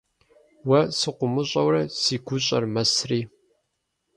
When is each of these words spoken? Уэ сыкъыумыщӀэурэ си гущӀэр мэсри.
Уэ 0.67 0.79
сыкъыумыщӀэурэ 0.97 1.81
си 2.01 2.15
гущӀэр 2.25 2.63
мэсри. 2.73 3.21